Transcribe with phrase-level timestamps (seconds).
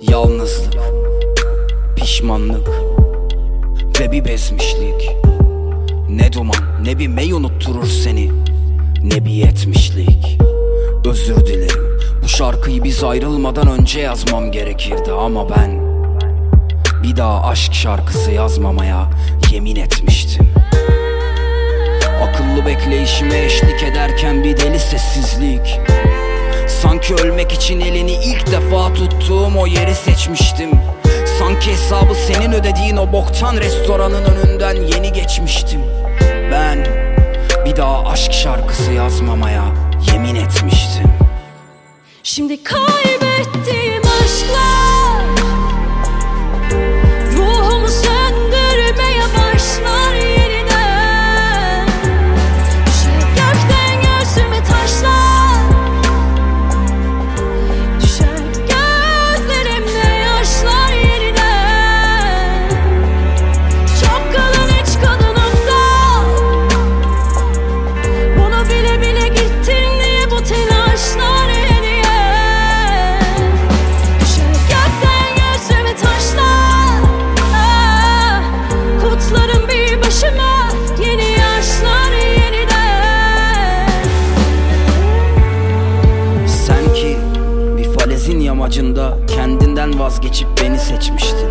[0.00, 0.80] Yalnızlık,
[1.96, 2.68] pişmanlık
[4.00, 5.16] ve bir bezmişlik.
[6.10, 8.30] Ne duman ne bir mey unutturur seni
[9.02, 10.38] ne bir yetmişlik.
[11.04, 15.90] Özür dilerim bu şarkıyı biz ayrılmadan önce yazmam gerekirdi ama ben
[17.02, 19.10] Bir daha aşk şarkısı yazmamaya
[19.52, 20.59] yemin etmiştim.
[22.22, 25.80] Akıllı bekleyişime eşlik ederken bir deli sessizlik.
[26.82, 30.70] Sanki ölmek için elini ilk defa tuttuğum o yeri seçmiştim.
[31.38, 35.80] Sanki hesabı senin ödediğin o boktan restoranın önünden yeni geçmiştim.
[36.52, 36.86] Ben
[37.66, 39.64] bir daha aşk şarkısı yazmamaya
[40.12, 41.10] yemin etmiştim.
[42.22, 43.19] Şimdi kaybettiğim
[88.50, 91.48] yamacında kendinden vazgeçip beni seçmiştin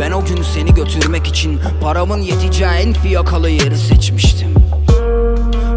[0.00, 4.54] Ben o gün seni götürmek için paramın yeteceği en fiyakalı yeri seçmiştim.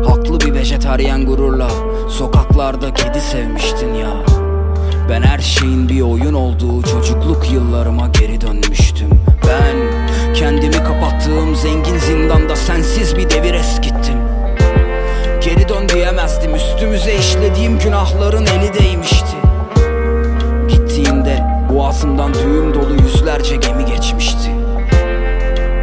[0.08, 1.70] Haklı bir vejetaryen gururla
[2.10, 4.14] sokaklarda kedi sevmiştin ya.
[5.10, 9.09] Ben her şeyin bir oyun olduğu çocukluk yıllarıma geri dönmüştüm.
[9.48, 9.75] Ben
[10.34, 14.18] kendimi kapattığım zengin zindanda sensiz bir devir eskittim.
[15.42, 16.56] Geri dön diyemezdim.
[16.56, 18.88] Üstümüze işlediğim günahların eli değmişti
[22.19, 24.52] boğazımdan düğüm dolu yüzlerce gemi geçmişti.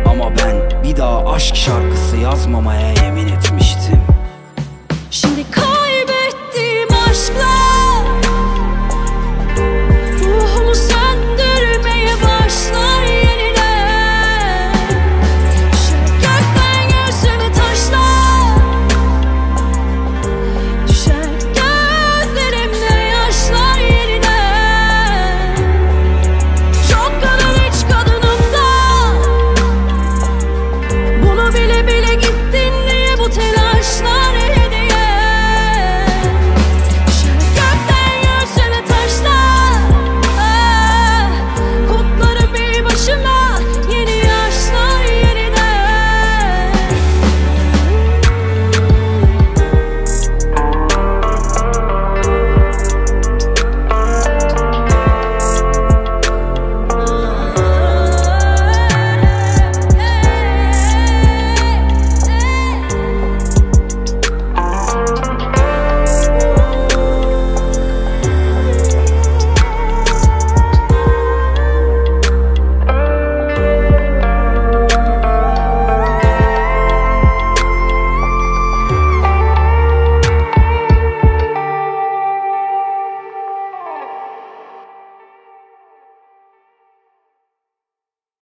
[0.07, 4.16] Ama ben bir daha aşk şarkısı yazmamaya yemin etmiştim